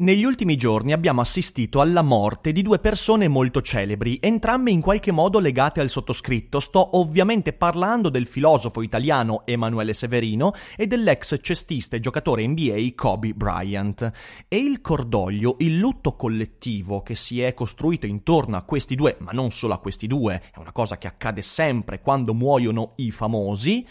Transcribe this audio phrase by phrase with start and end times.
[0.00, 5.10] Negli ultimi giorni abbiamo assistito alla morte di due persone molto celebri, entrambe in qualche
[5.10, 6.60] modo legate al sottoscritto.
[6.60, 13.34] Sto ovviamente parlando del filosofo italiano Emanuele Severino e dell'ex cestista e giocatore NBA Kobe
[13.34, 14.08] Bryant.
[14.46, 19.32] E il cordoglio, il lutto collettivo che si è costruito intorno a questi due, ma
[19.32, 23.84] non solo a questi due, è una cosa che accade sempre quando muoiono i famosi,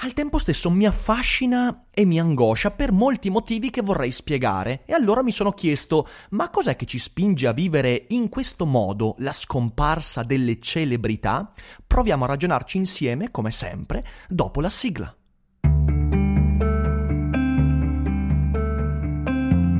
[0.00, 4.92] al tempo stesso mi affascina e mi angoscia per molti motivi che vorrei spiegare e
[4.92, 9.32] allora mi sono chiesto ma cos'è che ci spinge a vivere in questo modo la
[9.32, 11.50] scomparsa delle celebrità?
[11.84, 15.12] Proviamo a ragionarci insieme, come sempre, dopo la sigla.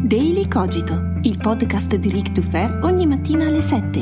[0.02, 4.00] Daily Cogito, il podcast di Rick to Fair ogni mattina alle 7.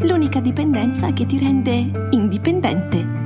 [0.00, 3.23] L'unica dipendenza che ti rende indipendente.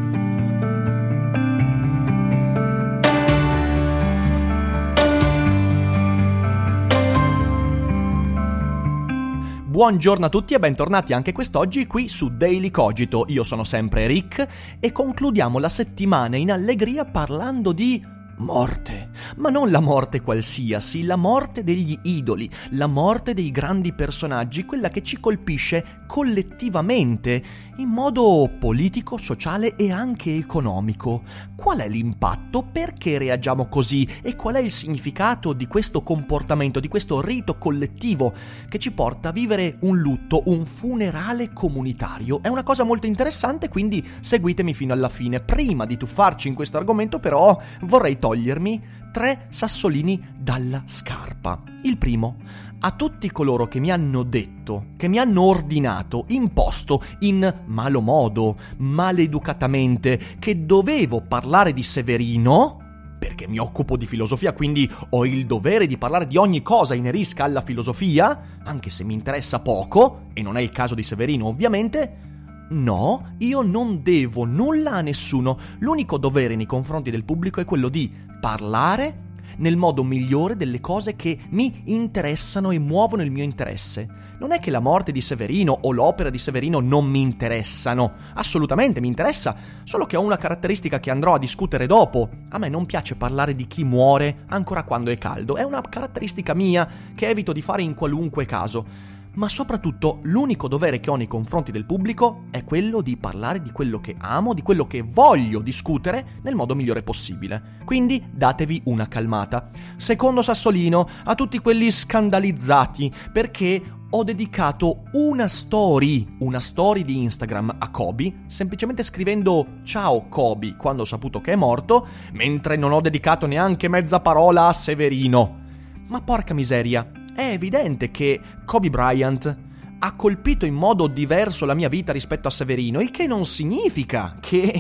[9.69, 13.27] Buongiorno a tutti e bentornati anche quest'oggi qui su Daily Cogito.
[13.29, 18.03] Io sono sempre Rick e concludiamo la settimana in allegria parlando di
[18.39, 24.65] morte, ma non la morte qualsiasi, la morte degli idoli, la morte dei grandi personaggi,
[24.65, 27.43] quella che ci colpisce collettivamente,
[27.77, 31.23] in modo politico, sociale e anche economico.
[31.57, 32.63] Qual è l'impatto?
[32.71, 34.09] Perché reagiamo così?
[34.23, 38.33] E qual è il significato di questo comportamento, di questo rito collettivo
[38.69, 42.41] che ci porta a vivere un lutto, un funerale comunitario?
[42.43, 45.41] È una cosa molto interessante, quindi seguitemi fino alla fine.
[45.41, 51.63] Prima di tuffarci in questo argomento, però, vorrei togliere togliermi tre sassolini dalla scarpa.
[51.83, 52.37] Il primo,
[52.81, 58.57] a tutti coloro che mi hanno detto, che mi hanno ordinato, imposto in malo modo,
[58.79, 65.87] maleducatamente, che dovevo parlare di Severino, perché mi occupo di filosofia, quindi ho il dovere
[65.87, 70.59] di parlare di ogni cosa inerisca alla filosofia, anche se mi interessa poco, e non
[70.59, 72.27] è il caso di Severino ovviamente,
[72.71, 75.57] No, io non devo nulla a nessuno.
[75.79, 79.27] L'unico dovere nei confronti del pubblico è quello di parlare
[79.59, 84.07] nel modo migliore delle cose che mi interessano e muovono il mio interesse.
[84.39, 89.01] Non è che la morte di Severino o l'opera di Severino non mi interessano, assolutamente
[89.01, 92.29] mi interessa, solo che ho una caratteristica che andrò a discutere dopo.
[92.51, 96.55] A me non piace parlare di chi muore ancora quando è caldo, è una caratteristica
[96.55, 101.27] mia che evito di fare in qualunque caso ma soprattutto l'unico dovere che ho nei
[101.27, 105.61] confronti del pubblico è quello di parlare di quello che amo, di quello che voglio
[105.61, 107.77] discutere nel modo migliore possibile.
[107.85, 109.69] Quindi datevi una calmata.
[109.97, 117.77] Secondo Sassolino, a tutti quelli scandalizzati, perché ho dedicato una story, una story di Instagram
[117.79, 123.03] a Kobe, semplicemente scrivendo ciao Kobe quando ho saputo che è morto, mentre non ho
[123.03, 125.67] dedicato neanche mezza parola a Severino.
[126.07, 127.07] Ma porca miseria,
[127.39, 129.57] è evidente che Kobe Bryant
[130.01, 134.35] ha colpito in modo diverso la mia vita rispetto a Severino, il che non significa
[134.41, 134.73] che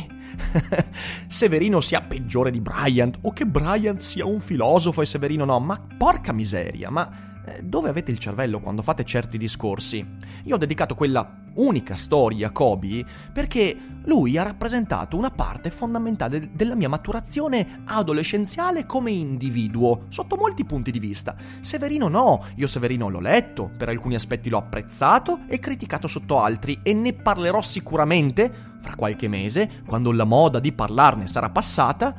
[1.28, 5.80] Severino sia peggiore di Bryant o che Bryant sia un filosofo e Severino no, ma
[5.96, 7.08] porca miseria, ma
[7.46, 10.04] eh, dove avete il cervello quando fate certi discorsi?
[10.42, 16.74] Io ho dedicato quella unica storia Kobe perché lui ha rappresentato una parte fondamentale della
[16.74, 21.36] mia maturazione adolescenziale come individuo, sotto molti punti di vista.
[21.60, 26.80] Severino no, io Severino l'ho letto, per alcuni aspetti l'ho apprezzato e criticato sotto altri
[26.82, 28.50] e ne parlerò sicuramente
[28.80, 32.14] fra qualche mese, quando la moda di parlarne sarà passata,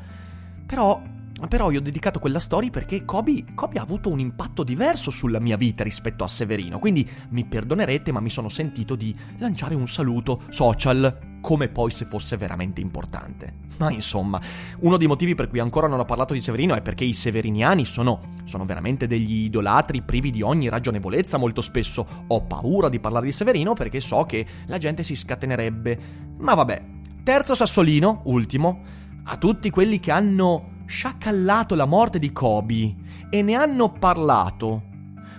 [0.65, 1.01] però
[1.47, 5.39] però io ho dedicato quella storia perché Kobe, Kobe ha avuto un impatto diverso sulla
[5.39, 9.87] mia vita rispetto a Severino, quindi mi perdonerete ma mi sono sentito di lanciare un
[9.87, 13.53] saluto social come poi se fosse veramente importante.
[13.77, 14.41] Ma insomma,
[14.79, 17.85] uno dei motivi per cui ancora non ho parlato di Severino è perché i severiniani
[17.85, 22.05] sono, sono veramente degli idolatri privi di ogni ragionevolezza molto spesso.
[22.27, 25.99] Ho paura di parlare di Severino perché so che la gente si scatenerebbe.
[26.39, 26.83] Ma vabbè,
[27.23, 28.81] terzo sassolino, ultimo,
[29.23, 32.95] a tutti quelli che hanno sciacallato la morte di Kobe
[33.29, 34.81] e ne hanno parlato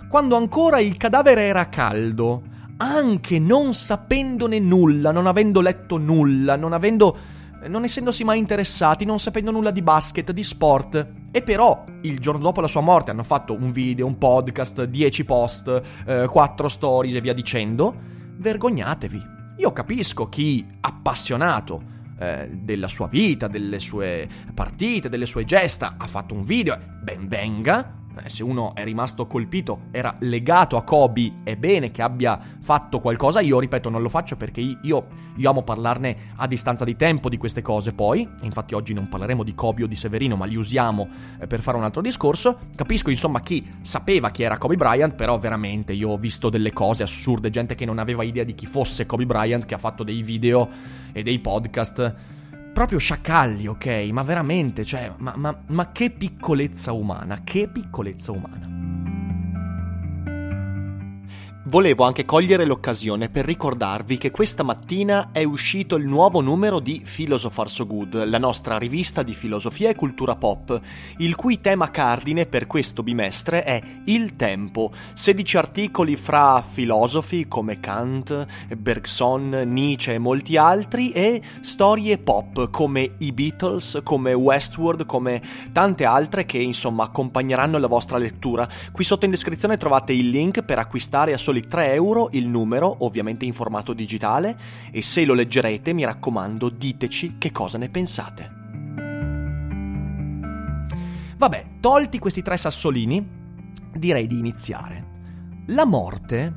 [0.07, 2.43] quando ancora il cadavere era caldo
[2.77, 7.17] anche non sapendone nulla, non avendo letto nulla, non avendo
[7.67, 11.07] non essendosi mai interessati, non sapendo nulla di basket, di sport.
[11.29, 15.25] E però, il giorno dopo la sua morte, hanno fatto un video, un podcast, 10
[15.25, 17.95] post, eh, 4 stories e via dicendo.
[18.37, 19.23] Vergognatevi.
[19.57, 26.05] Io capisco chi appassionato eh, della sua vita, delle sue partite, delle sue gesta ha
[26.05, 31.55] fatto un video, ben venga, se uno è rimasto colpito, era legato a Kobe, è
[31.55, 33.39] bene che abbia fatto qualcosa.
[33.39, 37.37] Io, ripeto, non lo faccio perché io, io amo parlarne a distanza di tempo di
[37.37, 38.27] queste cose poi.
[38.41, 41.07] Infatti oggi non parleremo di Kobe o di Severino, ma li usiamo
[41.39, 42.57] eh, per fare un altro discorso.
[42.75, 47.03] Capisco insomma chi sapeva chi era Kobe Bryant, però veramente io ho visto delle cose
[47.03, 50.21] assurde, gente che non aveva idea di chi fosse Kobe Bryant, che ha fatto dei
[50.21, 50.69] video
[51.11, 52.39] e dei podcast
[52.73, 54.09] proprio sciacalli, ok?
[54.11, 59.00] Ma veramente, cioè, ma, ma, ma che piccolezza umana, che piccolezza umana.
[61.71, 67.01] Volevo anche cogliere l'occasione per ricordarvi che questa mattina è uscito il nuovo numero di
[67.01, 70.77] Philosopher So Good, la nostra rivista di filosofia e cultura pop,
[71.19, 74.91] il cui tema cardine per questo bimestre è il tempo.
[75.13, 83.13] 16 articoli fra filosofi come Kant, Bergson, Nietzsche e molti altri e storie pop come
[83.19, 85.41] i Beatles, come Westworld, come
[85.71, 88.67] tante altre che insomma accompagneranno la vostra lettura.
[88.91, 93.05] Qui sotto in descrizione trovate il link per acquistare a soli 3 euro il numero,
[93.05, 94.57] ovviamente in formato digitale,
[94.91, 98.59] e se lo leggerete mi raccomando diteci che cosa ne pensate.
[101.37, 103.27] Vabbè, tolti questi tre sassolini,
[103.93, 105.09] direi di iniziare.
[105.67, 106.53] La morte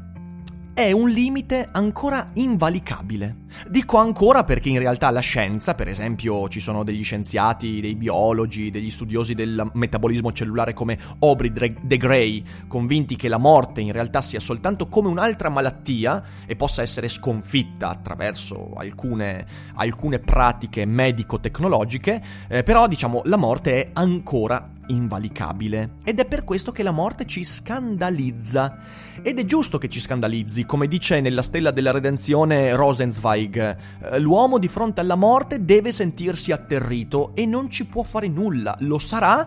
[0.74, 3.43] è un limite ancora invalicabile.
[3.68, 8.70] Dico ancora perché in realtà la scienza, per esempio ci sono degli scienziati, dei biologi,
[8.70, 14.20] degli studiosi del metabolismo cellulare come Aubrey de Grey, convinti che la morte in realtà
[14.22, 22.62] sia soltanto come un'altra malattia e possa essere sconfitta attraverso alcune, alcune pratiche medico-tecnologiche, eh,
[22.62, 25.94] però diciamo la morte è ancora invalicabile.
[26.04, 28.78] Ed è per questo che la morte ci scandalizza.
[29.22, 33.43] Ed è giusto che ci scandalizzi, come dice nella stella della redenzione Rosenzweig.
[33.52, 38.76] Eh, l'uomo di fronte alla morte deve sentirsi atterrito e non ci può fare nulla.
[38.80, 39.46] Lo sarà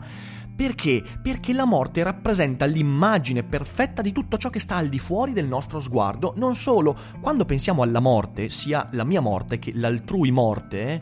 [0.58, 1.04] perché?
[1.22, 5.46] Perché la morte rappresenta l'immagine perfetta di tutto ciò che sta al di fuori del
[5.46, 6.34] nostro sguardo.
[6.36, 11.00] Non solo, quando pensiamo alla morte, sia la mia morte che l'altrui morte,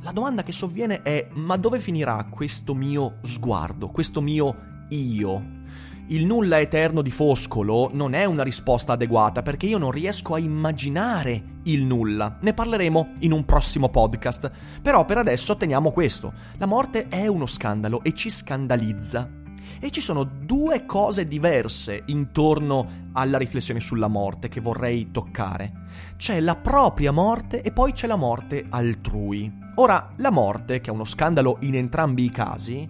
[0.00, 5.53] la domanda che sovviene è ma dove finirà questo mio sguardo, questo mio io?
[6.08, 10.38] Il nulla eterno di Foscolo non è una risposta adeguata perché io non riesco a
[10.38, 12.36] immaginare il nulla.
[12.42, 14.50] Ne parleremo in un prossimo podcast.
[14.82, 16.34] Però per adesso teniamo questo.
[16.58, 19.30] La morte è uno scandalo e ci scandalizza.
[19.80, 25.72] E ci sono due cose diverse intorno alla riflessione sulla morte che vorrei toccare.
[26.18, 29.62] C'è la propria morte e poi c'è la morte altrui.
[29.76, 32.88] Ora, la morte, che è uno scandalo in entrambi i casi,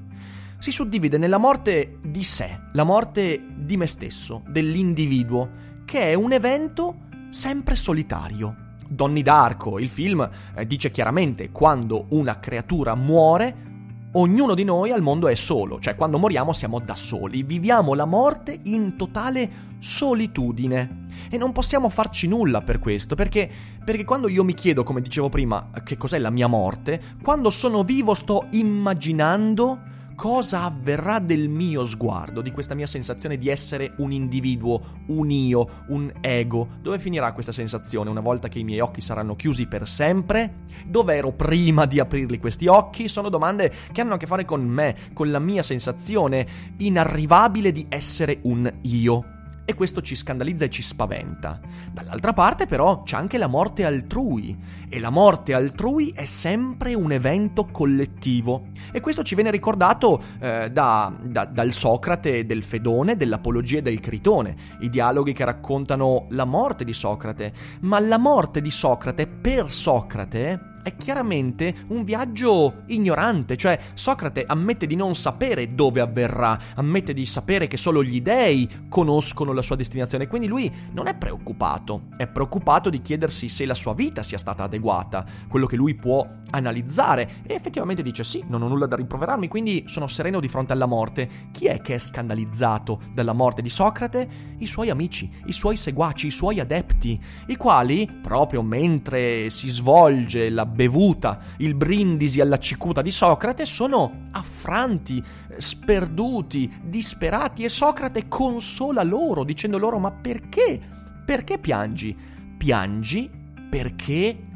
[0.65, 5.51] si suddivide nella morte di sé, la morte di me stesso, dell'individuo,
[5.85, 8.77] che è un evento sempre solitario.
[8.89, 13.73] Donny d'Arco, il film, eh, dice chiaramente quando una creatura muore,
[14.13, 18.07] ognuno di noi al mondo è solo, cioè quando moriamo siamo da soli, viviamo la
[18.07, 21.03] morte in totale solitudine.
[21.29, 23.51] E non possiamo farci nulla per questo, perché,
[23.85, 27.85] perché quando io mi chiedo, come dicevo prima, che cos'è la mia morte, quando sono
[27.85, 34.13] vivo sto immaginando cosa avverrà del mio sguardo, di questa mia sensazione di essere un
[34.13, 36.69] individuo, un io, un ego.
[36.81, 40.63] Dove finirà questa sensazione una volta che i miei occhi saranno chiusi per sempre?
[40.87, 43.09] Dove ero prima di aprirli questi occhi?
[43.09, 46.47] Sono domande che hanno a che fare con me, con la mia sensazione
[46.79, 49.34] inarrivabile di essere un io
[49.65, 51.61] e questo ci scandalizza e ci spaventa.
[51.93, 54.57] Dall'altra parte però c'è anche la morte altrui.
[54.89, 58.67] E la morte altrui è sempre un evento collettivo.
[58.93, 64.01] E questo ci viene ricordato eh, da, da, dal Socrate del Fedone, dell'Apologia e del
[64.01, 69.71] Critone, i dialoghi che raccontano la morte di Socrate, ma la morte di Socrate per
[69.71, 77.15] Socrate è chiaramente un viaggio ignorante, cioè Socrate ammette di non sapere dove avverrà, ammette
[77.15, 82.09] di sapere che solo gli dei conoscono la sua destinazione, quindi lui non è preoccupato,
[82.19, 86.27] è preoccupato di chiedersi se la sua vita sia stata adeguata, quello che lui può
[86.51, 90.73] analizzare e effettivamente dice sì, non ho nulla da rimproverarmi, quindi sono sereno di fronte
[90.73, 91.29] alla morte.
[91.51, 94.29] Chi è che è scandalizzato dalla morte di Socrate?
[94.59, 100.51] I suoi amici, i suoi seguaci, i suoi adepti, i quali, proprio mentre si svolge
[100.51, 105.23] la bevuta, il brindisi alla cicuta di Socrate, sono affranti,
[105.57, 110.81] sperduti, disperati e Socrate consola loro dicendo loro ma perché?
[111.25, 112.15] Perché piangi?
[112.59, 113.31] Piangi
[113.71, 114.53] perché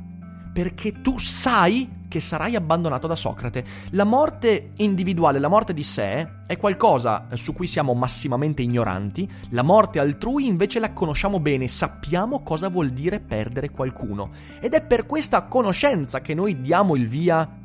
[0.58, 3.64] perché tu sai che sarai abbandonato da Socrate.
[3.90, 9.62] La morte individuale, la morte di sé, è qualcosa su cui siamo massimamente ignoranti, la
[9.62, 14.30] morte altrui invece la conosciamo bene, sappiamo cosa vuol dire perdere qualcuno.
[14.60, 17.56] Ed è per questa conoscenza che noi diamo il via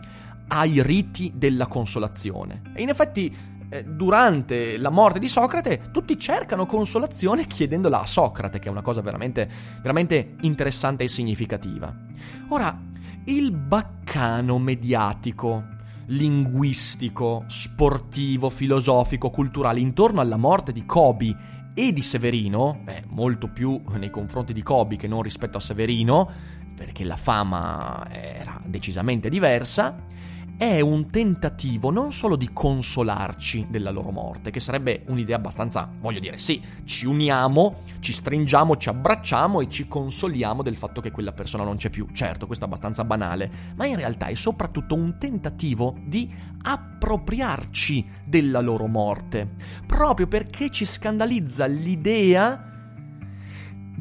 [0.48, 2.62] ai riti della consolazione.
[2.76, 3.36] E in effetti
[3.82, 9.02] durante la morte di Socrate tutti cercano consolazione chiedendola a Socrate, che è una cosa
[9.02, 9.50] veramente,
[9.82, 11.96] veramente interessante e significativa.
[12.50, 12.80] Ora,
[13.26, 15.66] il baccano mediatico,
[16.08, 21.36] linguistico, sportivo, filosofico, culturale intorno alla morte di Kobe
[21.74, 26.30] e di Severino, beh, molto più nei confronti di Kobe che non rispetto a Severino,
[26.76, 29.96] perché la fama era decisamente diversa,
[30.58, 36.20] è un tentativo non solo di consolarci della loro morte, che sarebbe un'idea abbastanza, voglio
[36.20, 41.34] dire, sì, ci uniamo, ci stringiamo, ci abbracciamo e ci consoliamo del fatto che quella
[41.34, 42.08] persona non c'è più.
[42.14, 46.32] Certo, questo è abbastanza banale, ma in realtà è soprattutto un tentativo di
[46.64, 49.56] appropriarci della loro morte,
[49.86, 52.72] proprio perché ci scandalizza l'idea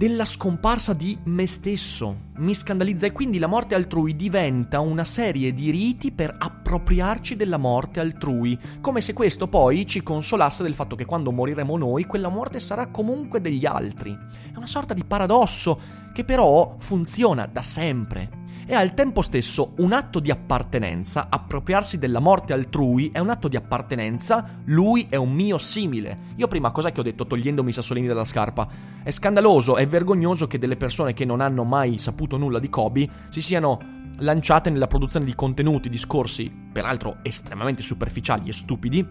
[0.03, 2.31] della scomparsa di me stesso.
[2.39, 7.57] Mi scandalizza e quindi la morte altrui diventa una serie di riti per appropriarci della
[7.57, 12.31] morte altrui, come se questo poi ci consolasse del fatto che quando moriremo noi quella
[12.31, 14.11] morte sarà comunque degli altri.
[14.53, 15.79] È una sorta di paradosso
[16.13, 22.21] che però funziona da sempre è al tempo stesso un atto di appartenenza, appropriarsi della
[22.21, 26.17] morte altrui è un atto di appartenenza, lui è un mio simile.
[26.37, 28.69] Io prima cosa che ho detto togliendomi i sassolini dalla scarpa?
[29.03, 33.09] È scandaloso, è vergognoso che delle persone che non hanno mai saputo nulla di Kobe
[33.31, 39.07] si siano lanciate nella produzione di contenuti, discorsi, peraltro estremamente superficiali e stupidi,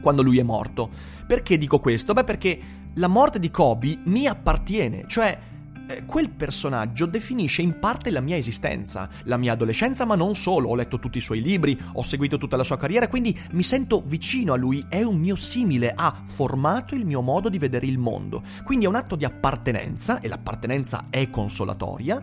[0.00, 0.88] quando lui è morto.
[1.26, 2.12] Perché dico questo?
[2.12, 2.58] Beh, perché
[2.94, 5.38] la morte di Kobe mi appartiene, cioè
[6.06, 10.70] quel personaggio definisce in parte la mia esistenza, la mia adolescenza, ma non solo.
[10.70, 14.02] Ho letto tutti i suoi libri, ho seguito tutta la sua carriera, quindi mi sento
[14.04, 17.98] vicino a lui, è un mio simile, ha formato il mio modo di vedere il
[17.98, 18.42] mondo.
[18.64, 22.22] Quindi è un atto di appartenenza, e l'appartenenza è consolatoria.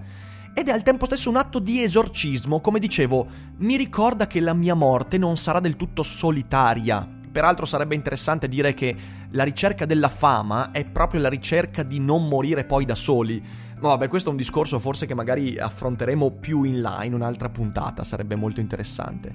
[0.55, 3.27] Ed è al tempo stesso un atto di esorcismo, come dicevo,
[3.57, 8.75] mi ricorda che la mia morte non sarà del tutto solitaria, Peraltro sarebbe interessante dire
[8.75, 8.95] che
[9.31, 13.43] la ricerca della fama è proprio la ricerca di non morire poi da soli.
[13.83, 17.49] Ma vabbè, questo è un discorso forse che magari affronteremo più in là in un'altra
[17.49, 19.33] puntata, sarebbe molto interessante.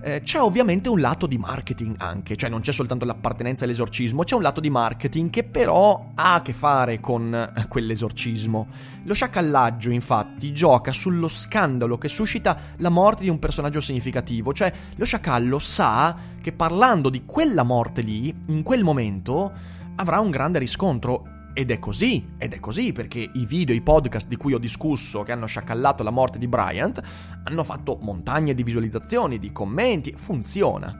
[0.00, 4.36] Eh, c'è ovviamente un lato di marketing anche, cioè non c'è soltanto l'appartenenza all'esorcismo, c'è
[4.36, 8.68] un lato di marketing che però ha a che fare con eh, quell'esorcismo.
[9.02, 14.72] Lo sciacallaggio, infatti, gioca sullo scandalo che suscita la morte di un personaggio significativo, cioè
[14.94, 19.52] lo sciacallo sa che parlando di quella morte lì, in quel momento,
[19.96, 24.28] avrà un grande riscontro ed è così, ed è così perché i video, i podcast
[24.28, 27.00] di cui ho discusso che hanno sciacallato la morte di Bryant
[27.44, 30.96] hanno fatto montagne di visualizzazioni, di commenti, funziona.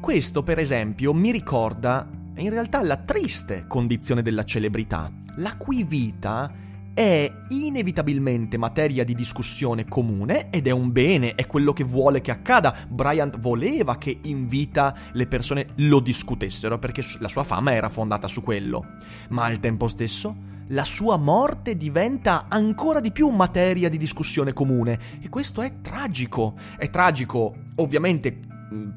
[0.00, 6.50] Questo, per esempio, mi ricorda in realtà la triste condizione della celebrità, la cui vita
[6.94, 12.30] è inevitabilmente materia di discussione comune ed è un bene, è quello che vuole che
[12.30, 12.74] accada.
[12.88, 18.28] Bryant voleva che in vita le persone lo discutessero perché la sua fama era fondata
[18.28, 18.84] su quello.
[19.30, 24.98] Ma al tempo stesso la sua morte diventa ancora di più materia di discussione comune
[25.20, 26.54] e questo è tragico.
[26.76, 28.38] È tragico ovviamente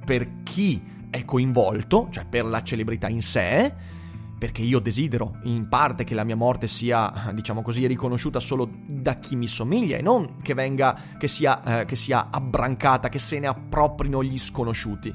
[0.06, 3.74] per chi è coinvolto, cioè per la celebrità in sé,
[4.38, 9.16] perché io desidero in parte che la mia morte sia, diciamo così, riconosciuta solo da
[9.16, 13.40] chi mi somiglia e non che venga, che sia, eh, che sia abbrancata, che se
[13.40, 15.14] ne approprino gli sconosciuti.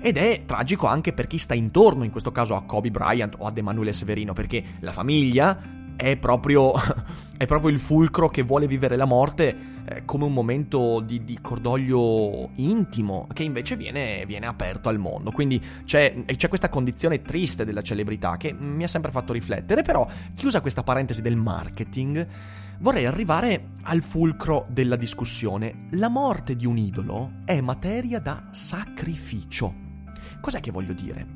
[0.00, 3.46] Ed è tragico anche per chi sta intorno, in questo caso a Kobe Bryant o
[3.46, 6.72] ad Emanuele Severino, perché la famiglia è proprio,
[7.36, 11.40] è proprio il fulcro che vuole vivere la morte eh, come un momento di, di,
[11.42, 15.32] cordoglio intimo che invece viene, viene aperto al mondo.
[15.32, 20.06] Quindi c'è, c'è, questa condizione triste della celebrità che mi ha sempre fatto riflettere, però
[20.34, 22.24] chiusa questa parentesi del marketing,
[22.78, 25.88] vorrei arrivare al fulcro della discussione.
[25.92, 29.87] La morte di un idolo è materia da sacrificio.
[30.40, 31.26] Cos'è che voglio dire?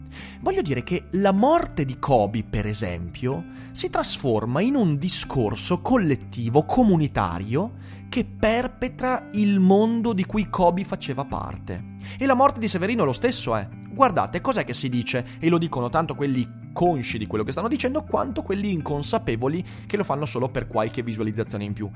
[0.40, 6.64] Voglio dire che la morte di Kobe, per esempio, si trasforma in un discorso collettivo,
[6.64, 7.72] comunitario,
[8.08, 11.90] che perpetra il mondo di cui Kobe faceva parte.
[12.18, 13.66] E la morte di Severino lo stesso è.
[13.90, 15.26] Guardate, cos'è che si dice?
[15.38, 19.96] E lo dicono tanto quelli consci di quello che stanno dicendo, quanto quelli inconsapevoli che
[19.96, 21.90] lo fanno solo per qualche visualizzazione in più.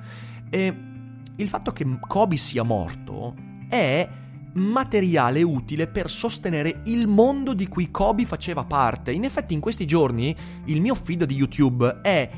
[0.49, 0.77] E
[1.37, 3.35] il fatto che Kobe sia morto
[3.69, 4.09] è
[4.57, 9.13] materiale utile per sostenere il mondo di cui Kobe faceva parte.
[9.13, 10.35] In effetti in questi giorni
[10.67, 12.31] il mio feed di YouTube è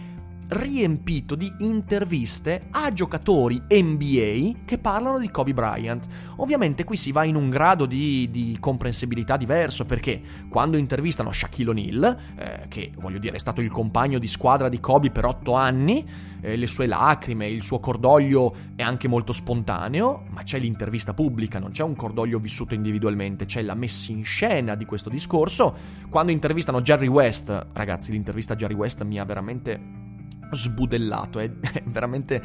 [0.48, 6.06] riempito di interviste a giocatori NBA che parlano di Kobe Bryant.
[6.36, 11.70] Ovviamente qui si va in un grado di, di comprensibilità diverso perché quando intervistano Shaquille
[11.70, 15.54] O'Neal, eh, che voglio dire è stato il compagno di squadra di Kobe per otto
[15.54, 16.04] anni,
[16.40, 21.58] eh, le sue lacrime, il suo cordoglio è anche molto spontaneo, ma c'è l'intervista pubblica,
[21.58, 25.74] non c'è un cordoglio vissuto individualmente, c'è la messa in scena di questo discorso.
[26.08, 30.06] Quando intervistano Jerry West, ragazzi, l'intervista a Jerry West mi ha veramente
[30.52, 31.50] sbudellato, è,
[31.84, 32.42] veramente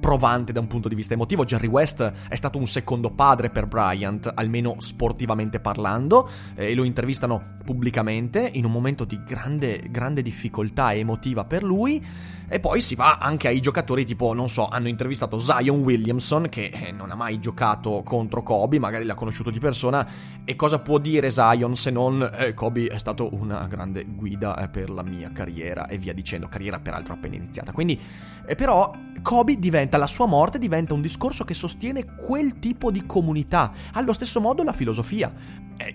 [0.00, 1.44] provante da un punto di vista emotivo.
[1.44, 6.84] Jerry West è stato un secondo padre per Bryant, almeno sportivamente parlando, eh, e lo
[6.84, 12.02] intervistano pubblicamente in un momento di grande, grande difficoltà emotiva per lui.
[12.46, 16.66] E poi si va anche ai giocatori tipo, non so, hanno intervistato Zion Williamson che
[16.66, 20.06] eh, non ha mai giocato contro Kobe, magari l'ha conosciuto di persona
[20.44, 24.68] e cosa può dire Zion se non eh, Kobe è stato una grande guida eh,
[24.68, 27.43] per la mia carriera e via dicendo, carriera peraltro appena iniziata.
[27.72, 27.98] Quindi
[28.46, 33.06] eh, però Kobe diventa, la sua morte diventa un discorso che sostiene quel tipo di
[33.06, 33.72] comunità.
[33.92, 35.32] Allo stesso modo la filosofia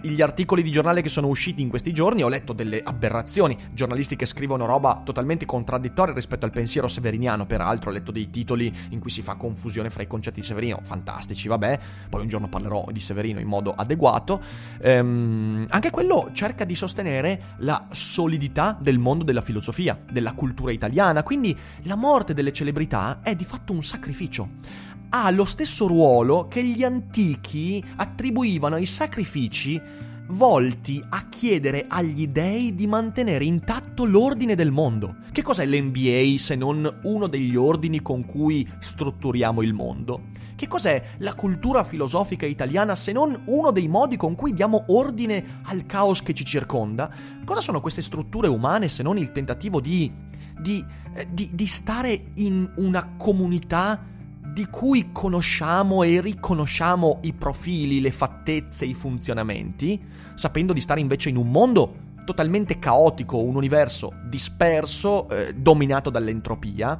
[0.01, 4.15] gli articoli di giornale che sono usciti in questi giorni ho letto delle aberrazioni, giornalisti
[4.15, 8.99] che scrivono roba totalmente contraddittoria rispetto al pensiero severiniano, peraltro ho letto dei titoli in
[8.99, 12.87] cui si fa confusione fra i concetti di Severino, fantastici, vabbè, poi un giorno parlerò
[12.91, 14.41] di Severino in modo adeguato.
[14.81, 21.23] Ehm, anche quello cerca di sostenere la solidità del mondo della filosofia, della cultura italiana,
[21.23, 26.63] quindi la morte delle celebrità è di fatto un sacrificio ha lo stesso ruolo che
[26.63, 29.81] gli antichi attribuivano ai sacrifici
[30.29, 35.15] volti a chiedere agli dei di mantenere intatto l'ordine del mondo.
[35.31, 40.27] Che cos'è l'NBA se non uno degli ordini con cui strutturiamo il mondo?
[40.55, 45.61] Che cos'è la cultura filosofica italiana se non uno dei modi con cui diamo ordine
[45.63, 47.11] al caos che ci circonda?
[47.43, 50.11] Cosa sono queste strutture umane se non il tentativo di,
[50.59, 54.17] di, eh, di, di stare in una comunità
[54.59, 59.97] di cui conosciamo e riconosciamo i profili, le fattezze, i funzionamenti,
[60.35, 61.95] sapendo di stare invece in un mondo
[62.25, 66.99] totalmente caotico, un universo disperso, eh, dominato dall'entropia,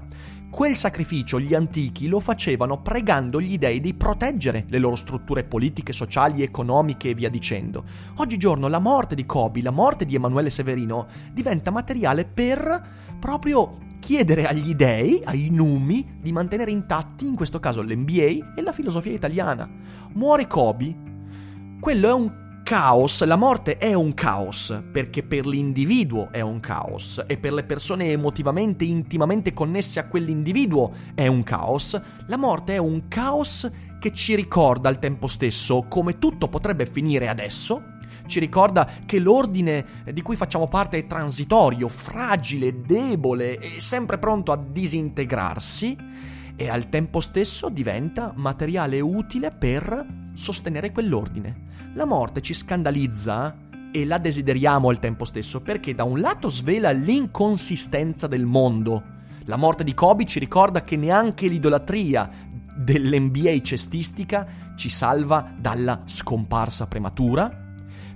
[0.50, 5.91] quel sacrificio gli antichi lo facevano pregando gli dei di proteggere le loro strutture politiche,
[5.91, 7.84] sociali, economiche e via dicendo.
[8.19, 14.48] Oggigiorno la morte di Kobe, la morte di Emanuele Severino diventa materiale per proprio chiedere
[14.48, 19.69] agli dei, ai numi, di mantenere intatti, in questo caso l'NBA e la filosofia italiana.
[20.13, 20.95] Muore Kobe,
[21.80, 27.24] quello è un caos, la morte è un caos, perché per l'individuo è un caos
[27.28, 32.78] e per le persone emotivamente, intimamente connesse a quell'individuo è un caos, la morte è
[32.78, 33.69] un caos
[34.00, 37.98] che ci ricorda al tempo stesso come tutto potrebbe finire adesso
[38.30, 44.54] ci ricorda che l'ordine di cui facciamo parte è transitorio, fragile, debole e sempre pronto
[44.54, 45.98] a disintegrarsi
[46.56, 51.68] e al tempo stesso diventa materiale utile per sostenere quell'ordine.
[51.96, 53.58] La morte ci scandalizza
[53.92, 59.18] e la desideriamo al tempo stesso perché da un lato svela l'inconsistenza del mondo.
[59.46, 62.30] La morte di Kobe ci ricorda che neanche l'idolatria
[62.76, 67.68] dell'NBA cestistica ci salva dalla scomparsa prematura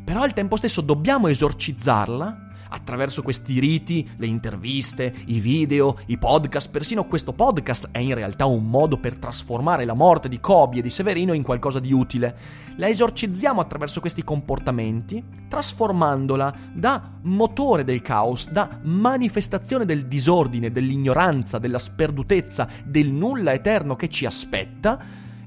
[0.03, 6.69] però al tempo stesso dobbiamo esorcizzarla attraverso questi riti, le interviste, i video, i podcast,
[6.71, 10.81] persino questo podcast è in realtà un modo per trasformare la morte di Kobe e
[10.81, 12.35] di Severino in qualcosa di utile.
[12.77, 21.59] La esorcizziamo attraverso questi comportamenti, trasformandola da motore del caos, da manifestazione del disordine, dell'ignoranza,
[21.59, 24.99] della sperdutezza, del nulla eterno che ci aspetta,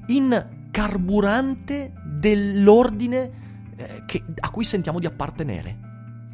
[0.07, 3.45] in carburante dell'ordine
[3.77, 5.85] eh, che, a cui sentiamo di appartenere.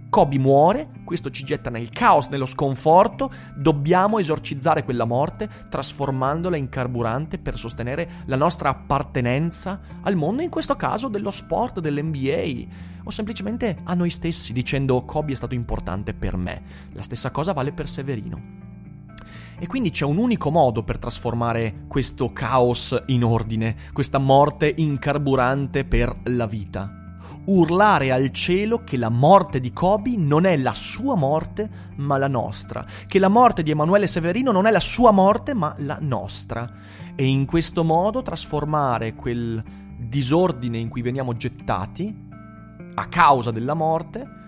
[0.10, 6.70] Kobe muore, questo ci getta nel caos, nello sconforto, dobbiamo esorcizzare quella morte trasformandola in
[6.70, 13.10] carburante per sostenere la nostra appartenenza al mondo, in questo caso dello sport, dell'NBA o
[13.10, 16.62] semplicemente a noi stessi dicendo Kobe è stato importante per me.
[16.94, 18.62] La stessa cosa vale per Severino.
[19.58, 25.86] E quindi c'è un unico modo per trasformare questo caos in ordine, questa morte incarburante
[25.86, 27.03] per la vita.
[27.46, 32.28] Urlare al cielo che la morte di Kobe non è la sua morte, ma la
[32.28, 32.86] nostra.
[33.06, 36.72] Che la morte di Emanuele Severino non è la sua morte, ma la nostra.
[37.16, 39.64] E in questo modo trasformare quel
[39.98, 42.16] disordine in cui veniamo gettati,
[42.96, 44.42] a causa della morte,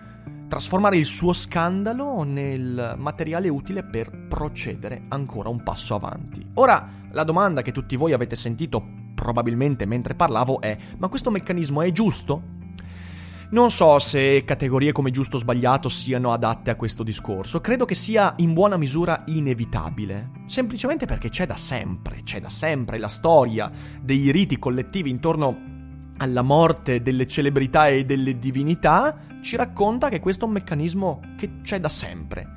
[0.48, 6.44] trasformare il suo scandalo nel materiale utile per procedere ancora un passo avanti.
[6.54, 8.84] Ora, la domanda che tutti voi avete sentito
[9.14, 12.42] probabilmente mentre parlavo è: ma questo meccanismo è giusto?
[13.48, 17.94] Non so se categorie come giusto o sbagliato siano adatte a questo discorso, credo che
[17.94, 23.70] sia in buona misura inevitabile, semplicemente perché c'è da sempre, c'è da sempre la storia
[24.02, 25.74] dei riti collettivi intorno
[26.16, 31.60] alla morte delle celebrità e delle divinità, ci racconta che questo è un meccanismo che
[31.62, 32.54] c'è da sempre.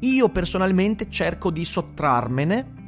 [0.00, 2.78] Io personalmente cerco di sottrarmene.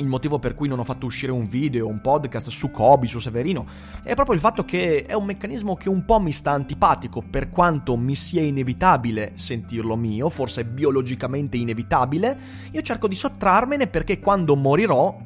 [0.00, 3.18] Il motivo per cui non ho fatto uscire un video, un podcast su Kobe, su
[3.18, 3.66] Severino,
[4.02, 7.50] è proprio il fatto che è un meccanismo che un po' mi sta antipatico, per
[7.50, 12.38] quanto mi sia inevitabile sentirlo mio, forse biologicamente inevitabile,
[12.72, 15.18] io cerco di sottrarmene perché quando morirò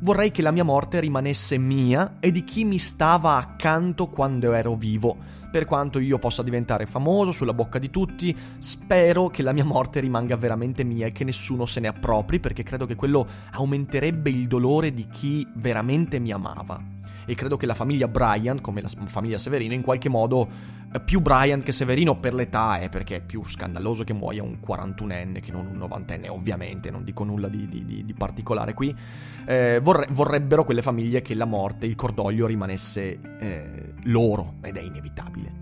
[0.00, 4.74] vorrei che la mia morte rimanesse mia e di chi mi stava accanto quando ero
[4.74, 5.16] vivo.
[5.50, 10.00] Per quanto io possa diventare famoso sulla bocca di tutti, spero che la mia morte
[10.00, 14.46] rimanga veramente mia e che nessuno se ne appropri perché credo che quello aumenterebbe il
[14.46, 16.96] dolore di chi veramente mi amava
[17.28, 20.48] e credo che la famiglia Bryant, come la famiglia Severino, in qualche modo
[20.90, 24.56] eh, più Bryant che Severino per l'età è perché è più scandaloso che muoia un
[24.66, 28.96] 41enne che non un 90enne, ovviamente, non dico nulla di, di, di particolare qui.
[29.44, 34.80] Eh, vorre- vorrebbero quelle famiglie che la morte, il cordoglio rimanesse eh, loro ed è
[34.80, 35.52] inevitabile.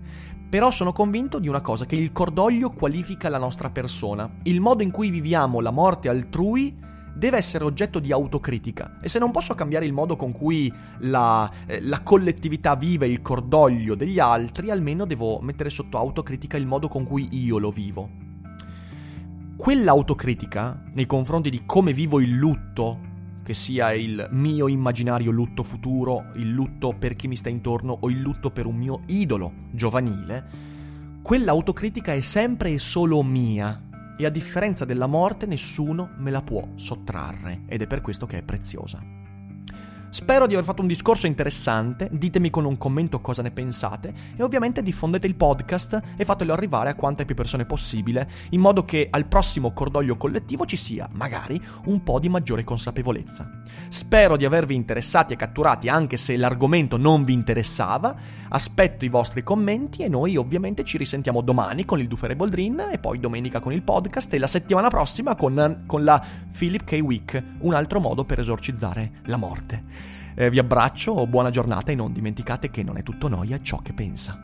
[0.49, 4.37] Però sono convinto di una cosa, che il cordoglio qualifica la nostra persona.
[4.43, 6.85] Il modo in cui viviamo la morte altrui
[7.17, 11.51] deve essere oggetto di autocritica e se non posso cambiare il modo con cui la,
[11.65, 16.87] eh, la, collettività vive il cordoglio degli altri, almeno devo mettere sotto autocritica il modo
[16.87, 18.09] con cui io lo vivo.
[19.55, 22.99] Quell'autocritica nei confronti di come vivo il lutto,
[23.43, 28.09] che sia il mio immaginario lutto futuro, il lutto per chi mi sta intorno o
[28.09, 30.45] il lutto per un mio idolo giovanile,
[31.23, 33.86] quell'autocritica è sempre e solo mia
[34.17, 38.39] e a differenza della morte nessuno me la può sottrarre ed è per questo che
[38.39, 39.16] è preziosa.
[40.17, 44.41] Spero di aver fatto un discorso interessante, ditemi con un commento cosa ne pensate e
[44.41, 49.09] ovviamente diffondete il podcast e fatelo arrivare a quante più persone possibile, in modo che
[49.11, 53.61] al prossimo cordoglio collettivo ci sia, magari, un po' di maggiore consapevolezza.
[53.89, 58.15] Spero di avervi interessati e catturati anche se l'argomento non vi interessava,
[58.49, 62.97] aspetto i vostri commenti e noi ovviamente ci risentiamo domani con il Dufere Boldrin e
[62.97, 66.19] poi domenica con il podcast e la settimana prossima con, con la
[66.57, 66.93] Philip K.
[67.03, 70.06] Week, un altro modo per esorcizzare la morte.
[70.39, 73.91] Eh, vi abbraccio, buona giornata e non dimenticate che non è tutto noia ciò che
[73.91, 74.39] pensa.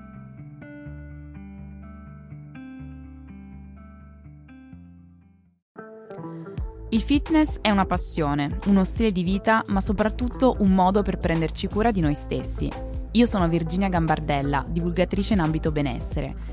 [6.90, 11.68] Il fitness è una passione, uno stile di vita, ma soprattutto un modo per prenderci
[11.68, 12.72] cura di noi stessi.
[13.12, 16.53] Io sono Virginia Gambardella, divulgatrice in ambito benessere